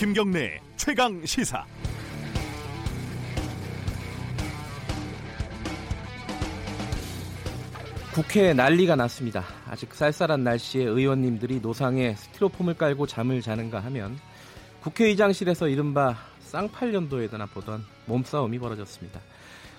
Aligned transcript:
김경래 0.00 0.58
최강 0.78 1.26
시사. 1.26 1.62
국회에 8.14 8.54
난리가 8.54 8.96
났습니다. 8.96 9.44
아직 9.68 9.92
쌀쌀한 9.92 10.42
날씨에 10.42 10.84
의원님들이 10.84 11.60
노상에 11.60 12.14
스티로폼을 12.14 12.78
깔고 12.78 13.06
잠을 13.08 13.42
자는가 13.42 13.80
하면 13.80 14.18
국회의장실에서 14.80 15.68
이른바 15.68 16.16
쌍팔년도에나 16.44 17.44
보던 17.44 17.84
몸싸움이 18.06 18.58
벌어졌습니다. 18.58 19.20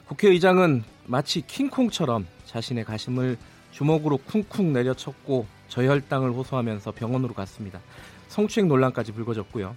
국회의장은 0.07 0.83
마치 1.07 1.41
킹콩처럼 1.41 2.27
자신의 2.45 2.85
가심을 2.85 3.39
주먹으로 3.71 4.17
쿵쿵 4.17 4.71
내려쳤고 4.71 5.47
저혈당을 5.69 6.29
호소하면서 6.29 6.91
병원으로 6.91 7.33
갔습니다. 7.33 7.81
성추행 8.27 8.67
논란까지 8.67 9.13
불거졌고요. 9.13 9.75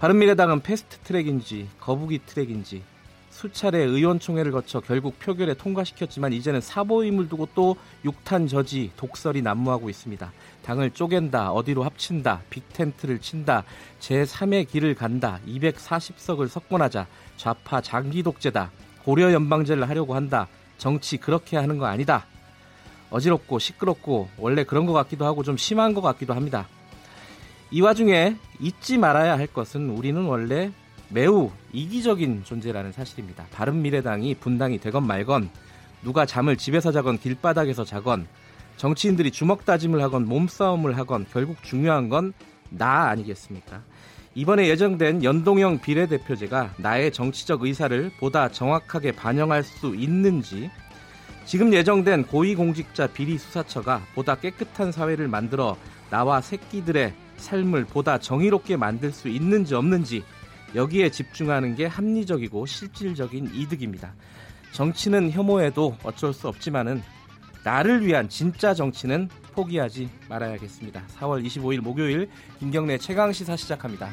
바른미래당은 0.00 0.60
fast 0.60 0.96
track인지 1.00 1.68
거북이 1.78 2.20
트랙인지 2.24 2.82
수차례 3.28 3.80
의원총회를 3.80 4.50
거쳐 4.50 4.80
결국 4.80 5.18
표결에 5.18 5.52
통과시켰지만 5.52 6.32
이제는 6.32 6.62
사보임을 6.62 7.28
두고 7.28 7.48
또 7.54 7.76
육탄 8.06 8.48
저지 8.48 8.92
독설이 8.96 9.42
난무하고 9.42 9.90
있습니다. 9.90 10.32
당을 10.64 10.92
쪼갠다, 10.92 11.52
어디로 11.52 11.82
합친다, 11.82 12.40
big 12.48 12.67
tent를 12.67 13.18
친다, 13.18 13.64
제3의 14.00 14.68
길을 14.68 14.94
간다, 14.94 15.38
240석을 15.46 16.48
석권하자, 16.48 17.06
좌파 17.36 17.82
장기 17.82 18.22
독재다, 18.22 18.70
고려 19.04 19.30
연방제를 19.34 19.86
하려고 19.86 20.14
한다, 20.14 20.48
정치 20.78 21.18
그렇게 21.18 21.58
하는 21.58 21.76
거 21.76 21.84
아니다. 21.84 22.24
어지럽고 23.10 23.58
시끄럽고 23.58 24.30
원래 24.38 24.64
그런 24.64 24.86
것 24.86 24.94
같기도 24.94 25.26
하고 25.26 25.42
좀 25.42 25.58
심한 25.58 25.92
것 25.92 26.00
같기도 26.00 26.32
합니다. 26.32 26.68
이 27.70 27.80
와중에 27.80 28.36
잊지 28.58 28.98
말아야 28.98 29.38
할 29.38 29.46
것은 29.46 29.90
우리는 29.90 30.22
원래 30.24 30.72
매우 31.08 31.50
이기적인 31.72 32.44
존재라는 32.44 32.92
사실입니다. 32.92 33.46
바른미래당이 33.52 34.36
분당이 34.36 34.78
되건 34.78 35.06
말건 35.06 35.50
누가 36.02 36.26
잠을 36.26 36.56
집에서 36.56 36.92
자건 36.92 37.18
길바닥에서 37.18 37.84
자건 37.84 38.26
정치인들이 38.76 39.30
주먹 39.30 39.64
다짐을 39.64 40.02
하건 40.02 40.26
몸싸움을 40.26 40.96
하건 40.96 41.26
결국 41.32 41.62
중요한 41.62 42.08
건 42.08 42.32
나 42.70 43.08
아니겠습니까? 43.08 43.82
이번에 44.34 44.68
예정된 44.68 45.24
연동형 45.24 45.80
비례대표제가 45.80 46.74
나의 46.78 47.12
정치적 47.12 47.62
의사를 47.62 48.10
보다 48.20 48.48
정확하게 48.48 49.12
반영할 49.12 49.64
수 49.64 49.94
있는지 49.96 50.70
지금 51.44 51.72
예정된 51.72 52.26
고위공직자 52.26 53.08
비리수사처가 53.08 54.02
보다 54.14 54.36
깨끗한 54.36 54.92
사회를 54.92 55.26
만들어 55.26 55.76
나와 56.10 56.40
새끼들의 56.40 57.12
삶을 57.40 57.86
보다 57.86 58.18
정의롭게 58.18 58.76
만들 58.76 59.10
수 59.10 59.28
있는지 59.28 59.74
없는지 59.74 60.22
여기에 60.74 61.10
집중하는 61.10 61.74
게 61.74 61.86
합리적이고 61.86 62.66
실질적인 62.66 63.50
이득입니다. 63.54 64.14
정치는 64.72 65.32
혐오해도 65.32 65.96
어쩔 66.04 66.32
수 66.32 66.48
없지만은 66.48 67.02
나를 67.64 68.06
위한 68.06 68.28
진짜 68.28 68.72
정치는 68.72 69.28
포기하지 69.52 70.08
말아야겠습니다. 70.28 71.02
4월 71.18 71.44
25일 71.44 71.80
목요일 71.80 72.28
김경래 72.58 72.98
최강 72.98 73.32
시사 73.32 73.56
시작합니다. 73.56 74.10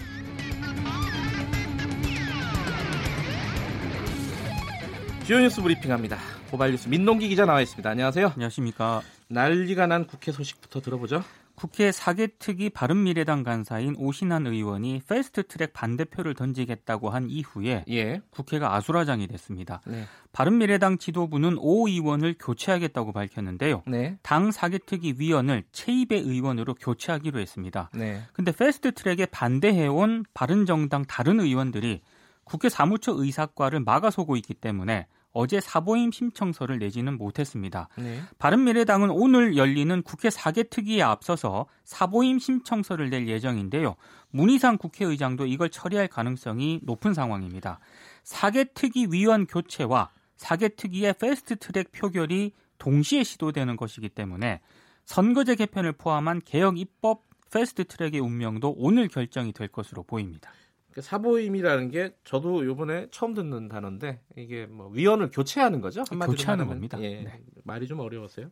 주요 5.25 5.39
뉴스 5.39 5.61
브리핑합니다. 5.61 6.17
고발 6.50 6.72
뉴스 6.72 6.88
민동기 6.88 7.28
기자 7.28 7.45
나와 7.45 7.61
있습니다. 7.61 7.89
안녕하세요. 7.89 8.31
안녕하십니까. 8.33 9.02
난리가 9.28 9.86
난 9.88 10.08
국회 10.08 10.31
소식부터 10.31 10.81
들어보죠. 10.81 11.23
국회 11.58 11.92
사개특위 11.92 12.70
바른미래당 12.70 13.42
간사인 13.42 13.96
오신환 13.98 14.45
의원이 14.45 15.02
패스트트랙 15.08 15.73
반대표를 15.73 16.36
던지겠다고 16.36 17.10
한 17.10 17.32
이후에 17.32 17.84
예. 17.90 18.22
국회가 18.30 18.76
아수라장이 18.76 19.26
됐습니다. 19.26 19.82
네. 19.88 20.04
바른미래당 20.34 21.00
지도부는 21.00 21.58
오 21.58 21.88
의원을 21.88 22.36
교체하겠다고 22.40 23.12
밝혔는데요. 23.12 23.82
네. 23.88 24.20
당 24.22 24.52
사개특위 24.52 25.16
위원을 25.17 25.64
최입의 25.72 26.22
의원으로 26.22 26.76
교체하기로 26.76 27.40
했습니다. 27.40 27.90
네. 27.96 28.22
근데 28.34 28.52
패스트트랙에 28.52 29.26
반대해온 29.26 30.26
바른정당 30.36 31.06
다른 31.06 31.40
의원들이 31.40 32.02
국회 32.44 32.70
사무처 32.70 33.14
의사과를 33.16 33.80
막아서고 33.80 34.36
있기 34.36 34.54
때문에 34.54 35.08
어제 35.37 35.61
사보임 35.61 36.11
신청서를 36.11 36.80
내지는 36.80 37.15
못했습니다. 37.15 37.89
네. 37.95 38.21
바른미래당은 38.39 39.11
오늘 39.11 39.55
열리는 39.55 40.02
국회 40.02 40.31
사개 40.31 40.64
특위에 40.64 41.03
앞서서 41.03 41.67
사보임 41.83 42.39
신청서를 42.39 43.11
낼 43.11 43.27
예정인데요. 43.27 43.95
문희상 44.31 44.80
국회의장도 44.80 45.45
이걸 45.45 45.70
처리할 45.70 46.08
가능성이 46.08 46.80
높은 46.81 47.14
상황입니다. 47.14 47.80
사개 48.23 48.65
특위 48.73 49.08
위원 49.11 49.45
교체와 49.45 50.09
사개 50.37 50.70
특위의 50.70 51.14
패스트 51.20 51.58
트랙 51.58 51.92
표결이 51.92 52.54
동시에 52.80 53.23
시도되는 53.23 53.77
것이기 53.77 54.09
때문에 54.09 54.59
선거제 55.05 55.54
개편을 55.54 55.93
포함한 55.93 56.42
개혁 56.45 56.80
입법 56.80 57.21
패스트 57.52 57.86
트랙의 57.86 58.19
운명도 58.21 58.73
오늘 58.75 59.08
결정이 59.08 59.54
될 59.54 59.67
것으로 59.67 60.02
보입니다. 60.02 60.52
그 60.98 61.02
사보임이라는 61.04 61.92
게 61.92 62.16
저도 62.24 62.66
요번에 62.66 63.06
처음 63.12 63.36
듣는 63.36 63.68
단어인데 63.68 64.20
이게 64.36 64.66
뭐 64.66 64.90
위원을 64.90 65.30
교체하는 65.30 65.80
거죠? 65.80 66.04
한마디로 66.10 66.36
교체하는. 66.36 66.66
겁니다. 66.66 66.98
예, 67.04 67.22
네. 67.22 67.40
말이 67.66 67.86
좀 67.86 68.00
어려웠어요. 68.00 68.48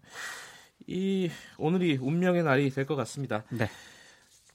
이 0.85 1.31
오늘이 1.57 1.97
운명의 1.99 2.43
날이 2.43 2.69
될 2.69 2.85
것 2.85 2.95
같습니다. 2.97 3.45
네. 3.49 3.67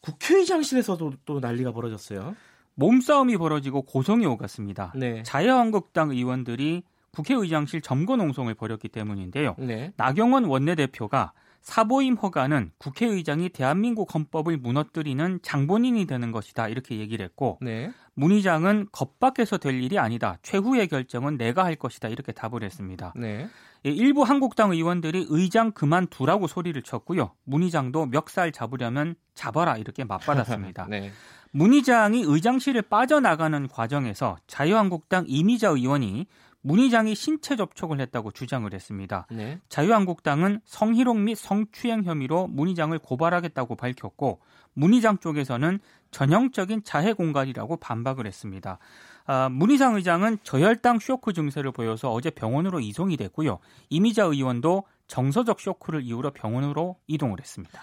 국회의장실에서도 0.03 1.15
또 1.25 1.41
난리가 1.41 1.73
벌어졌어요. 1.73 2.37
몸싸움이 2.77 3.37
벌어지고 3.39 3.83
고성이 3.83 4.25
오갔습니다. 4.25 4.93
네. 4.95 5.25
자유한국당 5.25 6.11
의원들이 6.11 6.85
국회의장실 7.11 7.81
점거 7.81 8.15
농성을 8.15 8.55
벌였기 8.55 8.89
때문인데요. 8.89 9.57
네. 9.59 9.93
나경원 9.97 10.45
원내대표가 10.45 11.33
사보임 11.61 12.15
허가는 12.15 12.73
국회의장이 12.79 13.51
대한민국 13.51 14.15
헌법을 14.15 14.57
무너뜨리는 14.57 15.41
장본인이 15.43 16.07
되는 16.07 16.33
것이다 16.33 16.69
이렇게 16.69 16.99
얘기를 16.99 17.25
했고 17.25 17.59
네. 17.61 17.93
문 18.15 18.33
의장은 18.33 18.89
겁밖에서 18.93 19.59
될 19.59 19.83
일이 19.83 19.99
아니다 19.99 20.39
최후의 20.43 20.89
결정은 20.89 21.37
내가 21.37 21.65
할 21.65 21.77
것이다 21.77 22.09
이렇게 22.09 22.33
답을 22.33 22.63
했습니다. 22.63 23.13
네. 23.17 23.49
예, 23.87 23.91
일부 23.91 24.23
한국당 24.23 24.73
의원들이 24.73 25.27
의장 25.31 25.73
그만두라고 25.73 26.47
소리를 26.47 26.81
쳤고요. 26.83 27.33
문 27.45 27.63
의장도 27.63 28.07
멱살 28.07 28.53
잡으려면 28.53 29.15
잡아라 29.35 29.77
이렇게 29.77 30.05
맞받았습니다. 30.05 30.87
네. 30.91 31.13
문 31.53 31.73
의장이 31.73 32.23
의장실을 32.27 32.83
빠져나가는 32.83 33.67
과정에서 33.69 34.37
자유한국당 34.47 35.25
이미자 35.27 35.71
의원이 35.71 36.27
문의장이 36.63 37.15
신체 37.15 37.57
접촉을 37.57 38.01
했다고 38.01 38.33
주장을 38.33 38.73
했습니다. 38.73 39.27
네. 39.31 39.59
자유한국당은 39.69 40.61
성희롱 40.65 41.25
및 41.25 41.37
성추행 41.37 42.05
혐의로 42.05 42.47
문의장을 42.49 42.99
고발하겠다고 42.99 43.77
밝혔고 43.77 44.41
문의장 44.75 45.19
쪽에서는 45.19 45.81
전형적인 46.11 46.85
자해 46.85 47.13
공갈이라고 47.13 47.79
반박을 47.79 48.27
했습니다. 48.27 48.79
아, 49.27 49.49
문희상 49.49 49.97
의장은 49.97 50.39
저혈당 50.43 50.99
쇼크 50.99 51.33
증세를 51.33 51.73
보여서 51.73 52.13
어제 52.13 52.31
병원으로 52.31 52.81
이송이 52.81 53.17
됐고요. 53.17 53.59
이미자 53.89 54.25
의원도 54.25 54.85
정서적 55.07 55.61
쇼크를 55.61 56.03
이유로 56.03 56.33
병원으로 56.33 56.97
이동을 57.07 57.41
했습니다. 57.41 57.81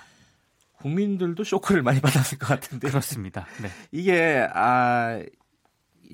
국민들도 0.77 1.44
쇼크를 1.44 1.81
많이 1.81 1.99
받았을 1.99 2.38
것 2.38 2.47
같은데 2.47 2.88
그렇습니다. 2.88 3.47
네. 3.61 3.69
이게 3.91 4.47
아 4.53 5.19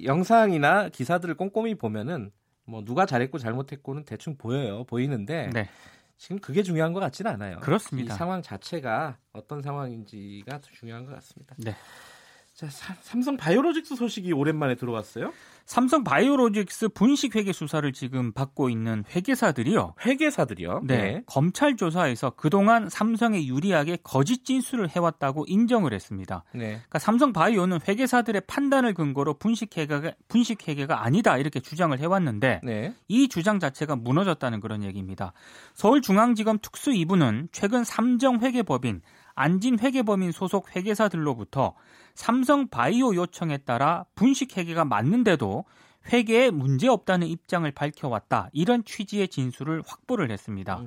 영상이나 0.04 0.90
기사들을 0.90 1.36
꼼꼼히 1.36 1.76
보면은 1.76 2.32
뭐 2.66 2.84
누가 2.84 3.06
잘했고 3.06 3.38
잘못했고는 3.38 4.06
대충 4.06 4.38
보여요. 4.38 4.84
보이는데 4.86 5.50
네. 5.54 5.70
지금 6.18 6.40
그게 6.40 6.64
중요한 6.64 6.94
것 6.94 7.00
같지는 7.00 7.32
않아요. 7.32 7.60
그렇습니다. 7.60 8.14
이 8.14 8.18
상황 8.18 8.42
자체가 8.42 9.18
어떤 9.34 9.62
상황인지가 9.62 10.62
중요한 10.72 11.06
것 11.06 11.14
같습니다. 11.16 11.56
네. 11.58 11.76
자, 12.70 12.96
삼성 13.02 13.38
바이오로직스 13.38 13.96
소식이 13.96 14.32
오랜만에 14.32 14.76
들어왔어요. 14.76 15.34
삼성 15.66 16.04
바이오로직스 16.04 16.90
분식 16.90 17.36
회계 17.36 17.54
수사를 17.54 17.90
지금 17.94 18.34
받고 18.34 18.70
있는 18.70 19.06
회계사들이요. 19.10 19.96
회계사들이요? 20.06 20.82
네. 20.84 20.98
네. 20.98 21.24
검찰 21.26 21.78
조사에서 21.78 22.32
그동안 22.32 22.90
삼성에 22.90 23.46
유리하게 23.46 24.00
거짓 24.04 24.44
진술을 24.44 24.90
해왔다고 24.90 25.46
인정을 25.48 25.94
했습니다. 25.94 26.44
네. 26.54 26.68
그러니까 26.68 27.00
삼성 27.00 27.32
바이오는 27.32 27.80
회계사들의 27.88 28.42
판단을 28.46 28.94
근거로 28.94 29.36
분식 29.36 29.78
회계가 29.78 30.12
분식 30.28 30.68
회계가 30.68 31.04
아니다 31.04 31.38
이렇게 31.38 31.62
주장을 31.62 31.98
해왔는데 31.98 32.62
네. 32.64 32.94
이 33.08 33.30
주장 33.30 33.60
자체가 33.60 33.96
무너졌다는 33.96 34.60
그런 34.60 34.84
얘기입니다. 34.84 35.32
서울중앙지검 35.76 36.60
특수 36.62 36.92
2부는 36.92 37.48
최근 37.54 37.86
삼정 37.86 38.42
회계법인 38.42 39.02
안진 39.36 39.80
회계범인 39.80 40.32
소속 40.32 40.76
회계사들로부터 40.76 41.76
삼성 42.16 42.68
바이오 42.68 43.16
요청에 43.16 43.58
따라 43.60 44.06
분식 44.16 44.58
회계가 44.58 44.86
맞는데도 44.86 45.66
회계에 46.12 46.52
문제 46.52 46.88
없다는 46.88 47.28
입장을 47.28 47.70
밝혀왔다. 47.72 48.50
이런 48.52 48.84
취지의 48.84 49.30
진술을 49.30 49.84
확보를 49.86 50.32
했습니다. 50.32 50.84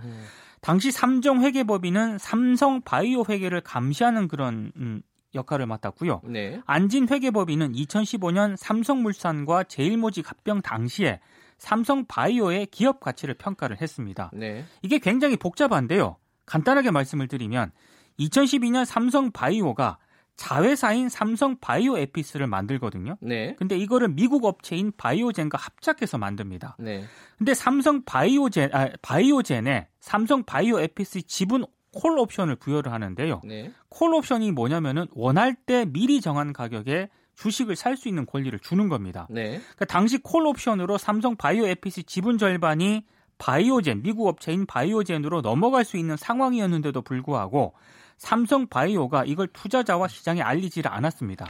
당시 0.61 0.91
삼정 0.91 1.43
회계법인은 1.43 2.19
삼성 2.19 2.83
바이오 2.83 3.25
회계를 3.29 3.61
감시하는 3.63 4.29
그런 4.29 4.73
음, 4.77 5.03
역할을 5.35 5.67
맡았고요. 5.67 6.23
네. 6.25 6.61
안진 6.67 7.09
회계법인은 7.09 7.73
2015년 7.73 8.57
삼성물산과 8.57 9.65
제일모직 9.65 10.29
합병 10.31 10.61
당시에 10.63 11.21
삼성 11.59 12.05
바이오의 12.07 12.67
기업 12.67 13.01
가치를 13.01 13.35
평가를 13.35 13.81
했습니다. 13.81 14.31
네. 14.35 14.65
이게 14.83 14.99
굉장히 14.99 15.37
복잡한데요. 15.37 16.17
간단하게 16.45 16.91
말씀을 16.91 17.29
드리면 17.29 17.73
2012년 18.19 18.85
삼성바이오가 18.85 19.99
자회사인 20.37 21.09
삼성 21.09 21.57
바이오 21.61 21.97
에피스를 21.99 22.47
만들거든요. 22.47 23.17
네. 23.21 23.57
근데 23.59 23.77
이거를 23.79 24.09
미국 24.09 24.45
업체인 24.45 24.93
바이오젠과 24.97 25.57
합작해서 25.59 26.19
만듭니다. 26.19 26.77
네. 26.79 27.05
근데 27.39 27.55
삼성 27.55 28.05
바이오젠 28.05 28.71
아, 28.75 28.91
바이오젠에 29.01 29.89
삼성 29.99 30.45
바이오 30.45 30.81
에피스 30.81 31.23
지분 31.23 31.65
콜 31.95 32.19
옵션을 32.19 32.57
부여를 32.57 32.93
하는데요. 32.93 33.41
네. 33.45 33.73
콜 33.89 34.13
옵션이 34.13 34.53
뭐냐면은 34.53 35.07
원할 35.13 35.55
때 35.55 35.87
미리 35.87 36.21
정한 36.21 36.53
가격에 36.53 37.09
주식을 37.35 37.77
살 37.77 37.97
수 37.97 38.09
있는 38.09 38.27
권리를 38.27 38.59
주는 38.59 38.89
겁니다. 38.89 39.27
네. 39.31 39.59
그러니까 39.59 39.85
당시 39.87 40.19
콜 40.19 40.47
옵션으로 40.47 40.99
삼성 40.99 41.37
바이오 41.37 41.67
에피스 41.67 42.03
지분 42.05 42.37
절반이 42.37 43.05
바이오젠 43.39 44.03
미국 44.03 44.27
업체인 44.29 44.67
바이오젠으로 44.67 45.41
넘어갈 45.41 45.85
수 45.85 45.97
있는 45.97 46.17
상황이었는데도 46.17 47.01
불구하고 47.03 47.75
삼성 48.17 48.67
바이오가 48.67 49.25
이걸 49.25 49.47
투자자와 49.49 50.09
시장에 50.09 50.43
알리지를 50.43 50.91
않았습니다. 50.91 51.47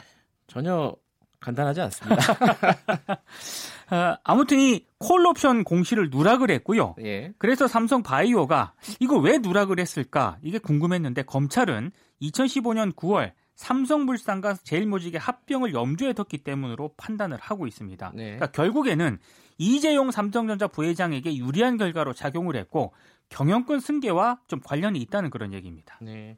전혀 0.46 0.94
간단하지 1.40 1.80
않습니다. 1.82 2.22
어, 3.90 4.16
아무튼 4.24 4.58
이 4.58 4.84
콜옵션 4.98 5.64
공시를 5.64 6.10
누락을 6.10 6.50
했고요. 6.50 6.96
예. 7.04 7.32
그래서 7.38 7.68
삼성 7.68 8.02
바이오가 8.02 8.74
이거 8.98 9.16
왜 9.18 9.38
누락을 9.38 9.78
했을까 9.78 10.38
이게 10.42 10.58
궁금했는데 10.58 11.22
검찰은 11.22 11.92
2015년 12.20 12.94
9월 12.94 13.32
삼성물산과 13.54 14.54
제일모직의 14.64 15.18
합병을 15.18 15.72
염두에 15.72 16.12
뒀기 16.12 16.38
때문으로 16.38 16.92
판단을 16.96 17.38
하고 17.40 17.66
있습니다. 17.66 18.12
네. 18.14 18.24
그러니까 18.24 18.46
결국에는 18.48 19.18
이재용 19.58 20.10
삼성전자 20.10 20.66
부회장에게 20.68 21.36
유리한 21.36 21.78
결과로 21.78 22.12
작용을 22.12 22.56
했고 22.56 22.92
경영권 23.28 23.80
승계와 23.80 24.40
좀 24.48 24.60
관련이 24.60 24.98
있다는 25.00 25.30
그런 25.30 25.52
얘기입니다. 25.52 25.98
네. 26.00 26.36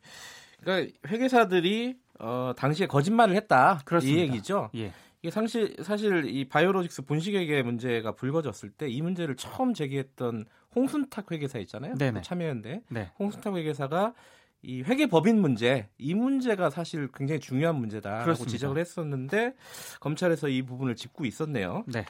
그러니까 0.60 0.92
회계사들이 1.06 1.96
어, 2.18 2.52
당시에 2.56 2.86
거짓말을 2.86 3.36
했다. 3.36 3.80
그렇습니다. 3.84 4.18
이 4.20 4.22
얘기죠. 4.22 4.70
예. 4.76 4.92
이게 5.22 5.30
사실 5.30 5.76
사실 5.82 6.24
이 6.28 6.48
바이오로직스 6.48 7.02
분식회계 7.02 7.62
문제가 7.62 8.12
불거졌을 8.12 8.70
때 8.70 8.88
이 8.88 9.02
문제를 9.02 9.36
처음 9.36 9.74
제기했던 9.74 10.44
홍순탁 10.74 11.30
회계사 11.32 11.58
있잖아요. 11.60 11.94
네네. 11.96 12.22
참여연대. 12.22 12.82
네. 12.88 13.10
홍순탁 13.18 13.56
회계사가 13.56 14.14
이 14.62 14.82
회계 14.82 15.06
법인 15.06 15.40
문제 15.40 15.88
이 15.98 16.14
문제가 16.14 16.70
사실 16.70 17.08
굉장히 17.14 17.40
중요한 17.40 17.76
문제다라고 17.76 18.24
그렇습니다. 18.24 18.50
지적을 18.50 18.78
했었는데 18.78 19.54
검찰에서 20.00 20.48
이 20.48 20.62
부분을 20.62 20.96
짚고 20.96 21.24
있었네요. 21.26 21.84
네. 21.86 22.04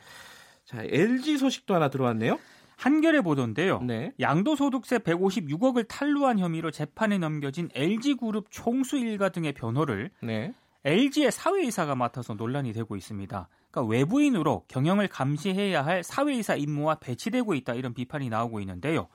자, 0.65 0.83
LG 0.83 1.39
소식도 1.39 1.75
하나 1.75 1.89
들어왔네요. 1.89 2.39
한겨레 2.79 3.23
보도인데요. 3.23 3.81
네. 3.83 4.13
양도소득세 4.21 4.99
156억을 4.99 5.87
탈루한 5.89 6.39
혐의로 6.39 6.71
재판에 6.71 7.19
넘겨진 7.19 7.69
LG그룹 7.75 8.47
총수 8.51 8.99
일가 8.99 9.31
등의 9.31 9.53
변호를 9.53 10.11
네. 10.23 10.55
LG의 10.85 11.33
사회이사가 11.33 11.97
맡아서 11.97 12.35
논란이 12.35 12.73
되고 12.73 12.95
있습니다. 12.95 13.49
그러니까 13.71 13.91
외부인으로 13.91 14.65
경영을 14.69 15.09
감시해야 15.09 15.85
할 15.85 16.05
사회이사 16.05 16.55
임무와 16.55 16.97
배치되고 17.01 17.55
있다 17.55 17.75
이런 17.75 17.95
비판이 17.95 18.29
나오고 18.29 18.61
있는데요. 18.61 19.09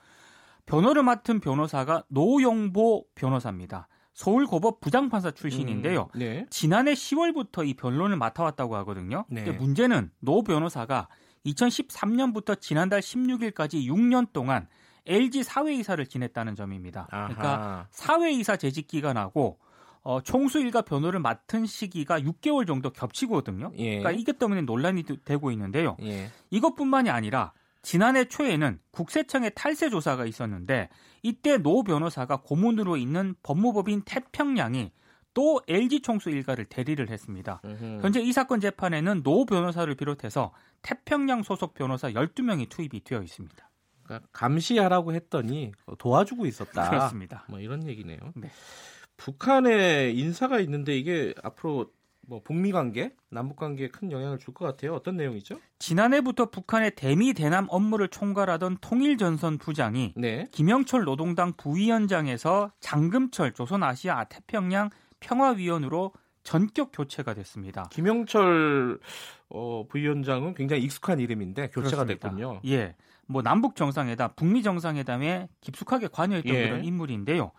변호를 0.66 1.02
맡은 1.02 1.40
변호사가 1.40 2.04
노영보 2.08 3.06
변호사입니다. 3.14 3.88
서울고법 4.12 4.80
부장판사 4.80 5.30
출신인데요. 5.30 6.10
음, 6.14 6.18
네. 6.18 6.46
지난해 6.50 6.92
10월부터 6.92 7.66
이 7.66 7.74
변론을 7.74 8.16
맡아왔다고 8.18 8.76
하거든요. 8.76 9.24
네. 9.28 9.42
근데 9.42 9.58
문제는 9.58 10.10
노 10.20 10.44
변호사가 10.44 11.08
2013년부터 11.46 12.60
지난달 12.60 13.00
16일까지 13.00 13.86
6년 13.86 14.32
동안 14.32 14.66
LG 15.06 15.42
사외이사를 15.42 16.06
지냈다는 16.06 16.54
점입니다. 16.54 17.06
아하. 17.10 17.28
그러니까 17.28 17.86
사외이사 17.90 18.56
재직 18.56 18.86
기간하고 18.88 19.58
어, 20.02 20.20
총수 20.20 20.60
일가 20.60 20.82
변호를 20.82 21.20
맡은 21.20 21.64
시기가 21.64 22.20
6개월 22.20 22.66
정도 22.66 22.90
겹치거든요. 22.90 23.72
예. 23.76 23.98
그러니까 23.98 24.10
이것 24.12 24.38
때문에 24.38 24.62
논란이 24.62 25.04
되고 25.24 25.50
있는데요. 25.50 25.96
예. 26.02 26.30
이것뿐만이 26.50 27.08
아니라 27.10 27.52
지난해 27.82 28.24
초에는 28.26 28.80
국세청의 28.90 29.52
탈세 29.54 29.90
조사가 29.90 30.26
있었는데 30.26 30.88
이때 31.22 31.58
노 31.58 31.82
변호사가 31.82 32.38
고문으로 32.42 32.96
있는 32.96 33.34
법무법인 33.42 34.02
태평양이 34.04 34.92
또 35.32 35.60
LG 35.68 36.00
총수 36.00 36.30
일가를 36.30 36.66
대리를 36.66 37.10
했습니다. 37.10 37.60
으흠. 37.64 38.00
현재 38.02 38.20
이 38.20 38.32
사건 38.32 38.60
재판에는 38.60 39.22
노 39.22 39.44
변호사를 39.44 39.92
비롯해서 39.96 40.52
태평양 40.84 41.42
소속 41.42 41.74
변호사 41.74 42.10
12명이 42.10 42.68
투입이 42.68 43.02
되어 43.02 43.22
있습니다. 43.22 43.70
그러니까 44.04 44.28
감시하라고 44.32 45.14
했더니 45.14 45.72
도와주고 45.98 46.46
있었다. 46.46 46.90
그렇습니다. 46.90 47.44
뭐 47.48 47.58
이런 47.58 47.88
얘기네요. 47.88 48.18
네. 48.36 48.50
북한에 49.16 50.10
인사가 50.10 50.60
있는데 50.60 50.96
이게 50.96 51.34
앞으로 51.42 51.90
뭐 52.26 52.42
북미 52.42 52.72
관계, 52.72 53.14
남북 53.30 53.56
관계에 53.56 53.88
큰 53.88 54.10
영향을 54.10 54.38
줄 54.38 54.54
것 54.54 54.64
같아요. 54.66 54.94
어떤 54.94 55.16
내용이죠? 55.16 55.58
지난해부터 55.78 56.50
북한의 56.50 56.94
대미 56.96 57.32
대남 57.34 57.66
업무를 57.70 58.08
총괄하던 58.08 58.78
통일전선 58.80 59.58
부장이 59.58 60.14
네. 60.16 60.46
김영철 60.52 61.04
노동당 61.04 61.52
부위원장에서 61.56 62.72
장금철 62.80 63.52
조선아시아 63.52 64.24
태평양 64.24 64.90
평화위원으로 65.20 66.12
전격 66.44 66.90
교체가 66.92 67.34
됐습니다. 67.34 67.88
김영철 67.90 69.00
어, 69.48 69.86
부위원장은 69.88 70.54
굉장히 70.54 70.82
익숙한 70.84 71.18
이름인데 71.20 71.68
교체가 71.68 72.04
그렇습니다. 72.04 72.28
됐군요. 72.28 72.60
예. 72.66 72.94
뭐 73.26 73.42
남북 73.42 73.74
정상회담, 73.74 74.30
북미 74.36 74.62
정상회담에 74.62 75.48
깊숙하게 75.62 76.08
관여했던 76.08 76.54
예. 76.54 76.68
그런 76.68 76.84
인물인데요. 76.84 77.52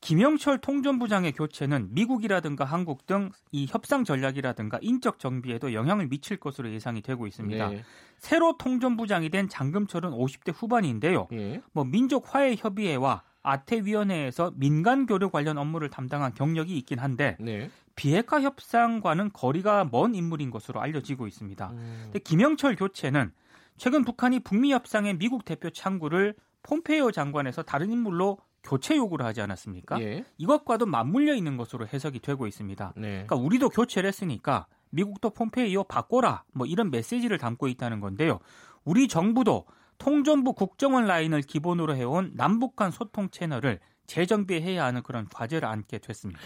김영철 0.00 0.58
통전부장의 0.60 1.32
교체는 1.32 1.88
미국이라든가 1.92 2.64
한국 2.64 3.06
등 3.06 3.30
이 3.50 3.66
협상 3.68 4.04
전략이라든가 4.04 4.78
인적 4.80 5.18
정비에도 5.18 5.72
영향을 5.72 6.06
미칠 6.08 6.36
것으로 6.36 6.70
예상이 6.70 7.02
되고 7.02 7.26
있습니다. 7.26 7.68
네. 7.70 7.82
새로 8.18 8.56
통전부장이 8.58 9.30
된 9.30 9.48
장금철은 9.48 10.10
50대 10.10 10.52
후반인데요. 10.54 11.26
네. 11.32 11.60
뭐 11.72 11.84
민족 11.84 12.32
화해 12.34 12.54
협의회와 12.56 13.22
아태위원회에서 13.48 14.52
민간 14.56 15.06
교류 15.06 15.30
관련 15.30 15.58
업무를 15.58 15.88
담당한 15.88 16.34
경력이 16.34 16.76
있긴 16.78 16.98
한데 16.98 17.36
네. 17.40 17.70
비핵화 17.96 18.40
협상과는 18.40 19.30
거리가 19.32 19.88
먼 19.90 20.14
인물인 20.14 20.50
것으로 20.50 20.80
알려지고 20.80 21.26
있습니다. 21.26 21.70
음. 21.70 22.00
근데 22.04 22.18
김영철 22.20 22.76
교체는 22.76 23.32
최근 23.76 24.04
북한이 24.04 24.40
북미 24.40 24.72
협상의 24.72 25.18
미국 25.18 25.44
대표 25.44 25.70
창구를 25.70 26.34
폼페이오 26.62 27.12
장관에서 27.12 27.62
다른 27.62 27.90
인물로 27.90 28.38
교체 28.62 28.96
요구를 28.96 29.24
하지 29.24 29.40
않았습니까? 29.40 30.00
예. 30.02 30.24
이것과도 30.36 30.84
맞물려 30.86 31.34
있는 31.34 31.56
것으로 31.56 31.86
해석이 31.86 32.20
되고 32.20 32.46
있습니다. 32.46 32.92
네. 32.96 33.24
그러니까 33.26 33.36
우리도 33.36 33.70
교체를 33.70 34.08
했으니까 34.08 34.66
미국도 34.90 35.30
폼페이오 35.30 35.84
바꿔라 35.84 36.44
뭐 36.52 36.66
이런 36.66 36.90
메시지를 36.90 37.38
담고 37.38 37.68
있다는 37.68 38.00
건데요. 38.00 38.40
우리 38.84 39.08
정부도 39.08 39.64
통전부 39.98 40.52
국정원 40.54 41.06
라인을 41.06 41.42
기본으로 41.42 41.94
해온 41.96 42.32
남북한 42.34 42.90
소통 42.90 43.30
채널을 43.30 43.80
재정비해야 44.06 44.84
하는 44.84 45.02
그런 45.02 45.28
과제를 45.28 45.68
안게 45.68 45.98
됐습니다. 45.98 46.40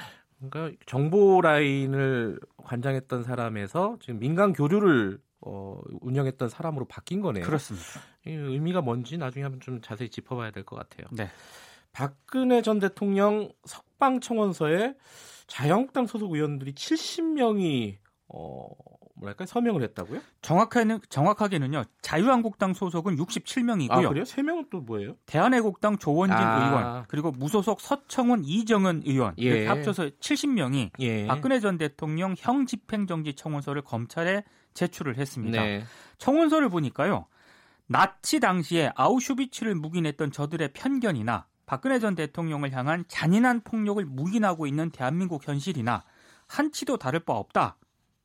그러니까 0.50 0.76
정보 0.86 1.40
라인을 1.40 2.40
관장했던 2.56 3.22
사람에서 3.22 3.98
지금 4.00 4.18
민간 4.18 4.52
교류를 4.52 5.18
어, 5.44 5.80
운영했던 6.00 6.48
사람으로 6.48 6.86
바뀐 6.86 7.20
거네요. 7.20 7.44
그렇습니다. 7.44 7.86
의미가 8.26 8.80
뭔지 8.80 9.18
나중에 9.18 9.42
한번 9.44 9.60
좀 9.60 9.80
자세히 9.80 10.08
짚어봐야 10.08 10.50
될 10.50 10.64
것 10.64 10.76
같아요. 10.76 11.06
네. 11.12 11.28
박근혜 11.92 12.62
전 12.62 12.78
대통령 12.78 13.50
석방청원서에 13.66 14.94
자유한국당 15.46 16.06
소속 16.06 16.32
의원들이 16.34 16.72
70명이 16.74 17.98
어, 18.28 18.68
뭐랄까 19.14 19.46
서명을 19.46 19.82
했다고요? 19.82 20.20
정확하게는 20.42 21.00
정확하게는요. 21.08 21.84
자유한국당 22.00 22.74
소속은 22.74 23.16
67명이고요. 23.16 23.90
아, 23.92 24.08
그래요? 24.08 24.24
3명은 24.24 24.68
또 24.70 24.80
뭐예요? 24.80 25.16
대한애국당 25.26 25.98
조원진 25.98 26.36
아. 26.36 26.66
의원 26.66 27.04
그리고 27.08 27.30
무소속 27.30 27.80
서청원 27.80 28.44
이정은 28.44 29.02
의원 29.06 29.34
예. 29.38 29.42
이렇게 29.42 29.66
합쳐서 29.66 30.10
70명이 30.20 30.90
예. 31.00 31.26
박근혜 31.26 31.60
전 31.60 31.78
대통령 31.78 32.34
형 32.38 32.66
집행정지 32.66 33.34
청원서를 33.34 33.82
검찰에 33.82 34.44
제출을 34.74 35.18
했습니다. 35.18 35.62
네. 35.62 35.84
청원서를 36.18 36.68
보니까요. 36.68 37.26
나치 37.86 38.40
당시에 38.40 38.92
아우슈비츠를 38.96 39.74
묵인했던 39.74 40.32
저들의 40.32 40.72
편견이나 40.72 41.46
박근혜 41.66 41.98
전 41.98 42.14
대통령을 42.14 42.72
향한 42.72 43.04
잔인한 43.08 43.60
폭력을 43.60 44.02
묵인하고 44.04 44.66
있는 44.66 44.90
대한민국 44.90 45.46
현실이나 45.46 46.02
한치도 46.48 46.96
다를 46.98 47.20
바 47.20 47.34
없다. 47.34 47.76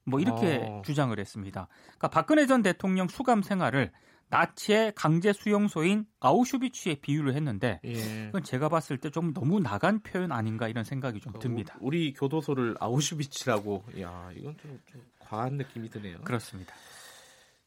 뭐 0.08 0.20
이렇게 0.20 0.60
어. 0.64 0.82
주장을 0.86 1.18
했습니다. 1.18 1.68
그러니까 1.84 2.08
박근혜 2.10 2.46
전 2.48 2.62
대통령 2.64 3.08
수감 3.08 3.42
생활을 3.42 3.92
나치의 4.30 4.94
강제 4.96 5.32
수용소인 5.32 6.06
아우슈비츠에 6.20 6.96
비유를 6.96 7.34
했는데 7.36 7.80
예. 7.86 8.26
그건 8.26 8.44
제가 8.44 8.68
봤을 8.68 8.98
때 8.98 9.10
좀 9.10 9.34
너무 9.34 9.60
나간 9.60 10.02
표현 10.02 10.32
아닌가 10.32 10.68
이런 10.68 10.84
생각이 10.84 11.22
좀그 11.22 11.40
듭니다. 11.40 11.78
우리 11.80 12.14
교도소를 12.14 12.76
아우슈비츠라고 12.80 13.86
야 14.02 14.30
이건 14.36 14.58
좀, 14.58 14.80
좀 14.92 15.02
과한 15.20 15.54
느낌이 15.54 15.90
드네요. 15.90 16.18
그렇습니다. 16.24 16.74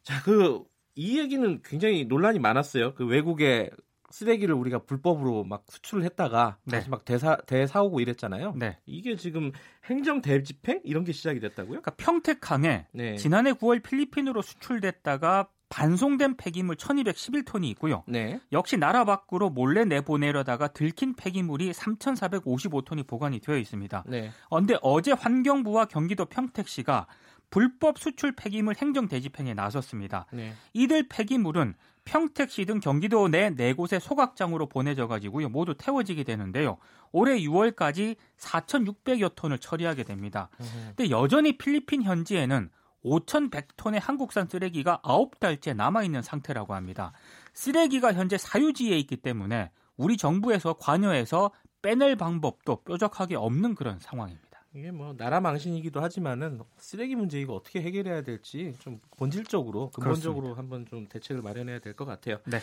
자, 0.02 0.22
그 0.22 0.70
이 1.00 1.18
얘기는 1.18 1.62
굉장히 1.62 2.04
논란이 2.04 2.38
많았어요. 2.38 2.94
그 2.94 3.06
외국에 3.06 3.70
쓰레기를 4.10 4.54
우리가 4.54 4.80
불법으로 4.80 5.44
막 5.44 5.64
수출을 5.68 6.04
했다가 6.04 6.58
네. 6.64 6.78
다시 6.78 6.90
막 6.90 7.04
대사 7.04 7.36
대사오고 7.46 8.00
이랬잖아요. 8.00 8.54
네. 8.56 8.78
이게 8.86 9.16
지금 9.16 9.52
행정 9.84 10.20
대집행 10.20 10.80
이런 10.84 11.04
게 11.04 11.12
시작이 11.12 11.40
됐다고요? 11.40 11.80
그러니까 11.80 11.92
평택항에 11.92 12.86
네. 12.92 13.16
지난해 13.16 13.52
9월 13.52 13.82
필리핀으로 13.82 14.42
수출됐다가 14.42 15.48
반송된 15.70 16.36
폐기물 16.36 16.74
1211톤이 16.74 17.64
있고요. 17.70 18.02
네. 18.08 18.40
역시 18.50 18.76
나라 18.76 19.04
밖으로 19.04 19.50
몰래 19.50 19.84
내보내려다가 19.84 20.68
들킨 20.68 21.14
폐기물이 21.14 21.70
3455톤이 21.70 23.06
보관이 23.06 23.38
되어 23.38 23.56
있습니다. 23.56 24.04
네. 24.08 24.30
그런데 24.48 24.76
어제 24.82 25.12
환경부와 25.12 25.84
경기도 25.84 26.24
평택시가 26.24 27.06
불법 27.50 27.98
수출 27.98 28.32
폐기물 28.32 28.74
행정 28.76 29.08
대집행에 29.08 29.54
나섰습니다. 29.54 30.26
네. 30.32 30.54
이들 30.72 31.08
폐기물은 31.08 31.74
평택시 32.04 32.64
등 32.64 32.80
경기도 32.80 33.28
내 33.28 33.50
네 33.50 33.72
곳의 33.74 34.00
소각장으로 34.00 34.68
보내져 34.68 35.06
가지고요. 35.06 35.48
모두 35.48 35.74
태워지게 35.76 36.24
되는데요. 36.24 36.78
올해 37.12 37.38
6월까지 37.40 38.16
4,600여 38.38 39.34
톤을 39.34 39.58
처리하게 39.58 40.04
됩니다. 40.04 40.48
근데 40.96 41.10
여전히 41.10 41.56
필리핀 41.58 42.02
현지에는 42.02 42.70
5,100톤의 43.04 44.00
한국산 44.00 44.46
쓰레기가 44.46 45.00
9달째 45.02 45.74
남아 45.74 46.02
있는 46.04 46.22
상태라고 46.22 46.74
합니다. 46.74 47.12
쓰레기가 47.54 48.12
현재 48.12 48.38
사유지에 48.38 48.98
있기 48.98 49.16
때문에 49.16 49.70
우리 49.96 50.16
정부에서 50.16 50.74
관여해서 50.74 51.50
빼낼 51.82 52.16
방법도 52.16 52.82
뾰족하게 52.84 53.36
없는 53.36 53.74
그런 53.74 53.98
상황입니다. 53.98 54.49
이게 54.74 54.90
뭐 54.92 55.14
나라 55.16 55.40
망신이기도 55.40 56.00
하지만은 56.00 56.60
쓰레기 56.78 57.16
문제 57.16 57.40
이거 57.40 57.54
어떻게 57.54 57.82
해결해야 57.82 58.22
될지 58.22 58.74
좀 58.78 59.00
본질적으로 59.16 59.90
근본적으로 59.90 60.54
그렇습니다. 60.54 60.58
한번 60.60 60.86
좀 60.86 61.06
대책을 61.08 61.42
마련해야 61.42 61.80
될 61.80 61.94
것 61.94 62.04
같아요. 62.04 62.38
네. 62.44 62.60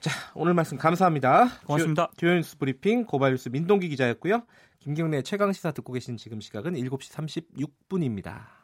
자 0.00 0.10
오늘 0.34 0.52
말씀 0.52 0.76
감사합니다. 0.76 1.48
고맙습니다. 1.64 2.10
주요 2.16 2.34
뉴스 2.34 2.58
브리핑 2.58 3.06
고발뉴스 3.06 3.48
민동기 3.48 3.88
기자였고요. 3.88 4.42
김경래 4.80 5.22
최강 5.22 5.52
시사 5.52 5.70
듣고 5.72 5.92
계신 5.92 6.16
지금 6.16 6.40
시각은 6.40 6.74
7시 6.74 7.12
36분입니다. 7.88 8.61